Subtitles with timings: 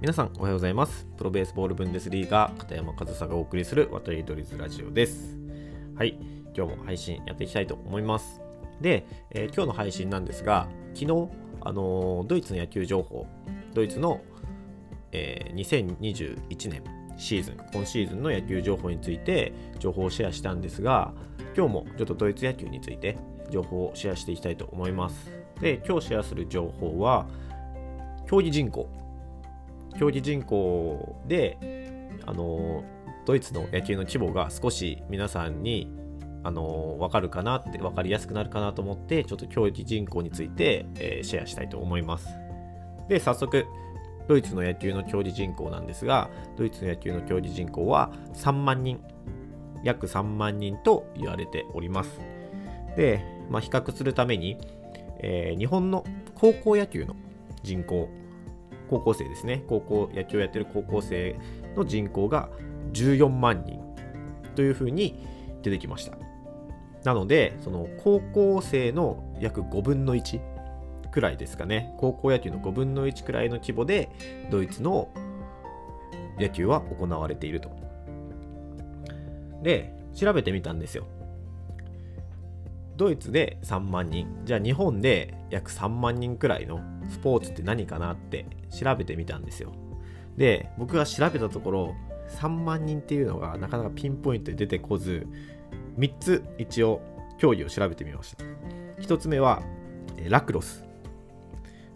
[0.00, 1.08] 皆さんおはようございます。
[1.16, 5.36] プロベースボールブンデスリーガー片山和沙がお送りする渡りドリズラジオです。
[5.96, 6.16] はい。
[6.56, 8.40] 今日も配信やっていきたいと思います。
[8.80, 11.28] で、えー、今日の配信なんですが昨日
[11.62, 13.26] あのー、ドイツの野球情報
[13.74, 14.20] ドイツの、
[15.10, 16.84] えー、2021年
[17.16, 21.12] シーズン今シーズンの野球情報について情報をシェアしたんですが
[21.56, 23.18] 今日もちょっとドイツ野球について
[23.50, 25.32] 情報をシェアしていきたいと思います。
[25.60, 27.26] で今日シェアする情報は
[28.28, 28.88] 競技人口
[29.98, 31.58] 競技人口で
[32.24, 32.84] あの
[33.26, 35.90] ドイツの野球の規模が少し皆さんに
[36.44, 42.28] あの分かるかなって分かりやすくなるかなと思ってちょっと競技人口について、えー、シェアしたいと思います。
[43.08, 43.66] で早速
[44.28, 49.00] ドイツの野球の競技人口なんですがドイツの野球の競技人口は3万人
[49.82, 52.20] 約3万人と言われております。
[52.96, 54.58] で、まあ、比較するために、
[55.20, 57.16] えー、日本の高校野球の
[57.62, 58.08] 人口
[58.88, 59.64] 高校生ですね。
[59.68, 61.38] 高校野球をやってる高校生
[61.76, 62.48] の人口が
[62.92, 63.80] 14万人
[64.54, 65.26] というふうに
[65.62, 66.16] 出てきました。
[67.04, 70.40] なのでその高校生の約5分の1
[71.10, 71.94] くらいですかね。
[71.98, 74.10] 高校野球の5分の1くらいの規模で
[74.50, 75.08] ドイツの
[76.38, 77.70] 野球は行われていると。
[79.62, 81.06] で調べてみたんですよ。
[82.98, 84.26] ドイツで3万人。
[84.44, 88.44] じゃあ日本で約3万人くらいのスポーツって何かなって
[88.76, 89.72] 調べてみたんですよ。
[90.36, 91.94] で僕が調べたところ
[92.28, 95.26] 3万人っていうのがなかなかピンポイントで出てこず
[95.96, 97.00] 3つ一応
[97.38, 98.44] 競技を調べてみました。
[99.00, 99.62] 1つ目は
[100.28, 100.84] ラクロス。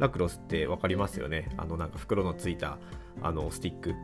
[0.00, 1.48] ラクロスって分かりますよね。
[1.56, 2.78] あのなんか袋のついた
[3.22, 3.94] あのスティック。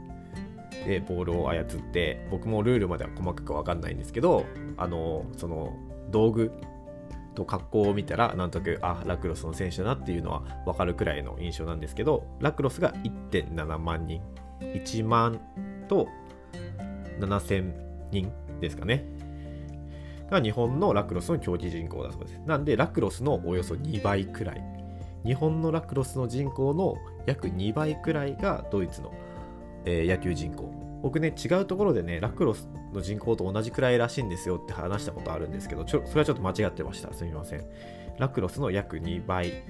[0.86, 4.44] でボールを操って僕もルールまでは細かく分かんないんですけど
[4.76, 5.72] あのその
[6.10, 6.52] 道具
[7.34, 14.22] と格好を見たらなんとなくあラクロスの選手だなっていうのは分かるくらいの印象なんですけどラクロスが1.7万人。
[14.60, 15.40] 1万
[15.88, 16.08] と
[17.20, 17.72] 7000
[18.10, 19.04] 人ですかね。
[20.30, 22.40] が日本のラクロスの競技人口だそうです。
[22.46, 24.62] なんでラクロスのおよそ2倍くらい。
[25.24, 29.12] 日本のラクロスの人口の約2倍くらいがドイツの、
[29.84, 30.70] えー、野球人口。
[31.04, 37.12] 僕ね違うところでねラクロスの人口と同じくらいらしいんですよって話したことあるんですけどちょそれはちょっと間違ってました。
[37.12, 37.64] すみません。
[38.18, 39.64] ラクロスの約2倍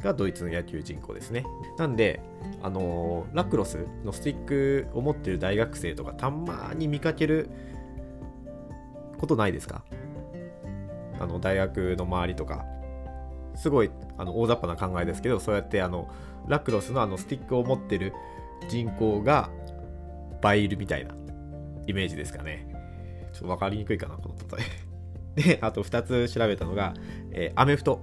[0.00, 1.44] がドイツの野球人口ですね。
[1.76, 2.20] なんで
[2.62, 7.50] あのー、ラクロスのスティックを持ってる大学生とかたまに見かける
[9.18, 9.82] ことないですか？
[11.18, 12.64] あの大学の周りとか。
[13.56, 16.08] すごいあの大雑把な考えですけどそうやってあの
[16.48, 18.12] ラクロスのあのスティックを持ってる
[18.68, 19.48] 人口が
[20.44, 21.14] 倍いるみたいな
[21.86, 22.68] イメージですかね。
[23.32, 25.56] ちょっと分かりにくいかな、この例え。
[25.56, 26.94] で、あと2つ調べたのが、
[27.32, 28.00] えー、アメフト。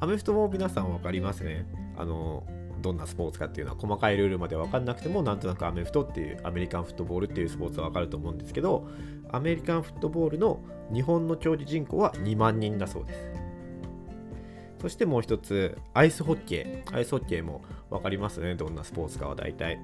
[0.00, 1.66] アメフトも皆さん分かりますね。
[1.96, 2.44] あの、
[2.80, 8.88] どんなスポーツかっていうのは細かいルールまで分かんなくてもなんとなくアメフトっていうアメリカンフットボールっていうスポーツは分かると思うんですけど
[9.30, 13.30] アメリカンフットボールの日本の競技人口は2万人だそうです
[14.80, 19.78] そしてもう一つアイスホッケーアイスホッケーも分かりますねどんなスポーツかは大体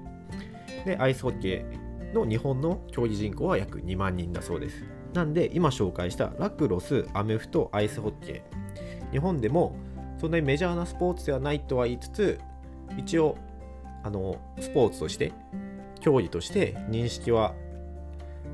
[0.87, 4.83] でアイスホッケーの日本の競技人口は約2万人だそうです。
[5.13, 9.75] なんで今紹介したラクロス、アメフト、アイスホッケー日本でも
[10.19, 12.39] そんなにメジャーなスポーツではないとは言いつつ
[12.97, 13.37] 一応
[14.03, 15.33] あのスポーツとして
[15.99, 17.53] 競技として認識は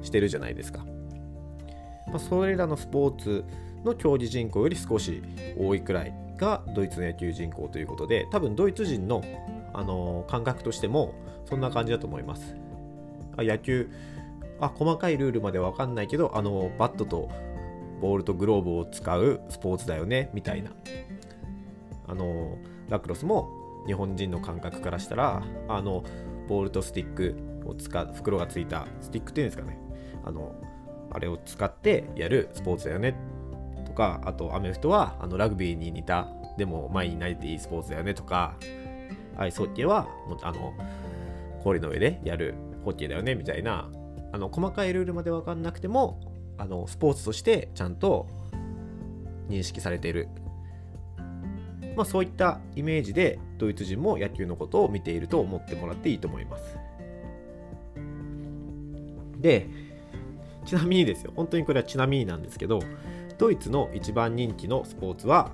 [0.01, 0.85] してるじゃないですか。
[2.07, 3.43] まあ、それらのスポーツ
[3.83, 5.21] の競技人口より少し
[5.57, 9.23] 多いくらいがドイツの野球人口ということで多分ドイツ人の
[9.73, 11.15] あの感覚としても
[11.53, 12.55] そんな感じだと思います。
[13.37, 13.87] あ野球。
[14.59, 17.29] あ細かいルールまで分かんないけどあのバットと
[18.01, 20.71] ボールとグローブを使うスポーツだよねみたいな。
[22.07, 22.57] あの
[22.89, 23.51] ラクロスも
[23.85, 26.03] 日本人の感覚からしたらあの
[26.47, 27.35] ボールとスティック
[27.67, 29.77] を使う袋がついたスティックっていうんですかね。
[30.25, 30.55] あの
[31.11, 33.15] あれを使ってやるスポーツだよね。
[33.85, 38.15] とかあとアメフトはあのラグビーに似たでも前に投げていいスポーツだよね。
[38.15, 38.55] とか
[39.37, 40.07] アイスホッケーは
[40.41, 40.73] あの
[41.63, 43.89] 氷の上でやるホッケーだよねみたいな。
[44.31, 46.19] あの細かいルールまで分かんなくても
[46.57, 48.27] あのスポーツとしてちゃんと
[49.47, 50.27] 認識されている、
[51.95, 56.77] まあ、そういったイメージでドイツ人も野球のことを見ていると思ってもらっていいと思います。
[59.39, 59.67] で
[60.65, 61.33] ちなみにですよ。
[61.35, 62.79] 本当にこれはちなみになんですけど
[63.37, 65.51] ドイツの一番人気のスポーツは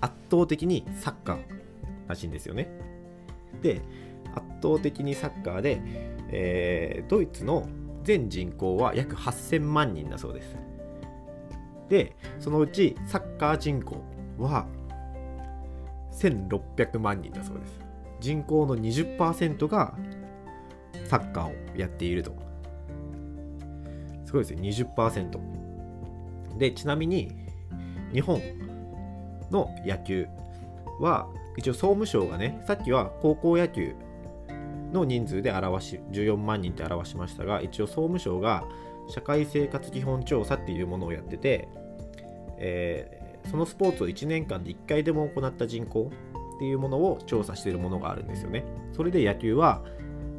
[0.00, 1.38] 圧倒的にサッカー
[2.08, 2.68] らしいんですよね。
[3.62, 3.80] で
[4.38, 5.80] 圧倒的にサッカーで
[6.30, 7.68] えー、ドイツの
[8.02, 10.56] 全人口は約8000万人だそうです。
[11.88, 13.96] で、そのうちサッカー人口
[14.38, 14.66] は
[16.12, 17.80] 1600万人だそうです。
[18.20, 19.94] 人口の20%が
[21.06, 22.36] サッカーをやっていると
[24.26, 27.30] すごいですね20%でちなみに
[28.12, 28.42] 日本
[29.52, 30.26] の野球
[31.00, 33.94] は一応総務省がねさっきは高校野球
[34.92, 38.64] の人数で表し14万人って表しましたが一応総務省が
[39.08, 41.68] 社会生活基本調査っていうものをやってて、
[42.58, 46.10] えー、そのスポーツを1年間で1回でも行った人口
[46.56, 48.64] っていうものを調査しているものがあるんですよね。
[48.92, 49.82] それで野球は、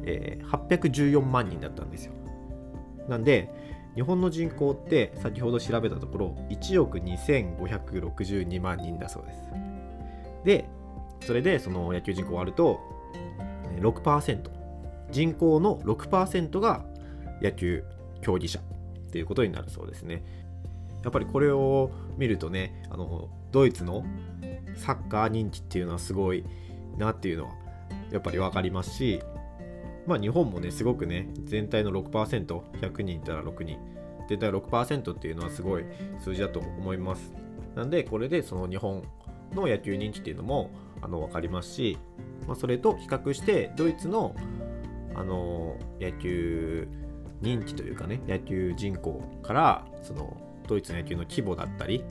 [0.04, 2.12] えー、814万人だったんですよ。
[3.08, 3.50] なんで
[3.94, 9.42] 日本の人口って先ほど調べたところ1億2562万人だそうです。
[10.44, 10.68] で
[11.22, 12.80] それでその野球人口割ると
[13.78, 14.50] 6%
[15.10, 16.84] 人口の6%が
[17.42, 17.84] 野球
[18.20, 18.62] 競技者っ
[19.10, 20.22] ていうことになるそうですね。
[21.02, 24.04] やっぱりこれを見るとねあのドイツの
[24.76, 26.44] サッカー人気っていうのはすごい
[26.98, 27.52] なっていうのは
[28.12, 29.22] やっぱり分かりますし
[30.06, 33.78] まあ日本もねすごくね全体の 6%100 人いたら6人。
[34.30, 35.84] 全体6%っていうのはすごい
[36.20, 37.32] 数字だと思います。
[37.74, 39.02] なんでこれでその日本
[39.52, 40.70] の野球人気っていうのも
[41.02, 41.98] あの分かりますし、
[42.46, 44.34] まあ、それと比較してドイツの
[45.14, 46.88] あの野球
[47.40, 50.36] 人気というかね野球人口からその
[50.68, 52.04] ドイツの野球の規模だったり、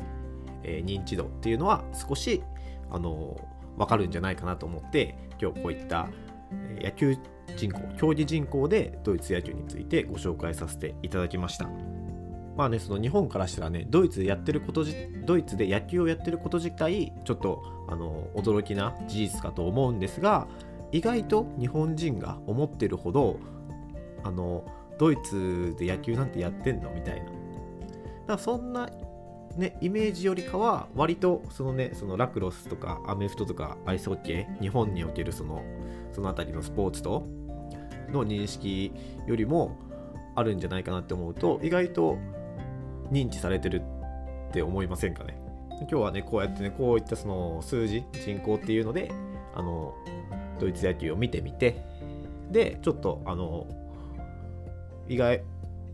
[0.64, 2.44] えー、認知度っていうのは少し
[2.92, 3.40] あの
[3.78, 6.10] 分かるんじゃないかなと思って今日こういった
[6.82, 7.18] 野球
[7.56, 11.99] 人口競技人口でドイツ野球についてご紹介させていただきました。
[12.58, 14.84] まあね、その日本からしたらね、ドイツでやってること、
[15.26, 20.48] ドイツで野球をやってること自体、ちょっとあの驚きな事実かと思うんですが、
[20.92, 23.40] 意外と日本人が思ってるほど、
[24.24, 24.66] あの
[24.98, 26.92] ドイツで野球なんてやってんの？
[26.92, 27.26] みたいな。
[27.26, 27.34] だか
[28.28, 28.90] らそんな、
[29.56, 35.64] ね、イメージよりかは、割とそのね、そのラクロスとかアメフトとかアイスホッケー、日本におけるその、
[36.12, 37.26] そのあたりのスポーツと
[38.12, 38.92] の認識
[39.26, 39.78] よりも
[40.36, 42.18] あるんじゃないかなって思うと、意外と
[43.12, 43.82] 認知されてる
[44.50, 45.38] って思いませんかね？
[45.82, 49.12] 今日はねこうやってねこういったその数字人口っていうので
[49.56, 49.94] あの
[50.60, 51.82] ドイツ野球を見てみて
[52.52, 53.66] でちょっとあの
[55.08, 55.42] 意外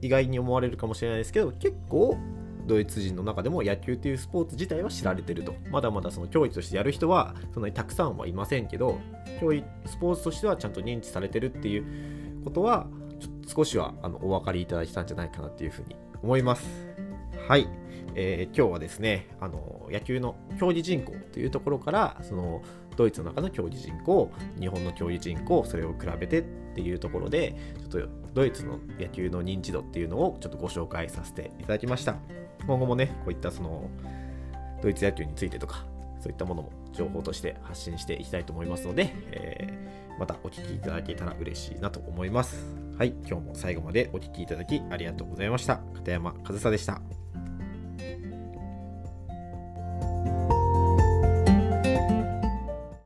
[0.01, 2.17] 意外に思われるかもしれないですけど結構
[2.65, 5.53] ドイツ人の中でも野球っていうスポーツ自体は知られてると。
[5.69, 8.99] まだまだその競技としてやる人はそんなにたくさんはいませんけど
[9.39, 12.87] 競技スポーツとしてはちゃんと認知されてるっていうことは
[13.19, 16.94] ちょっと少しはあのお分かりいただいたんじゃないかなっていうふうに思います。
[17.47, 17.67] はい、
[18.15, 22.63] えー、今日はですねあの野球の競技人口というところからその
[22.97, 26.43] ドイツの中の競技人口日本の競技人口それを比べてっ
[26.73, 32.15] ていうところでちょっとドイツの野球の認知度っていうのをちょっとご紹介させていただきました。
[32.65, 33.91] 今後もねこういったその
[34.81, 35.85] ドイツ野球についてとか
[36.19, 42.84] そういったものも情報として発信していきたいと思いますので、えー、またお聴きいただけたら嬉しいなと思います。
[42.97, 45.81] はい今日も最後までお聴きいただきありがとうございました。
[45.95, 47.01] 片山和沙でした。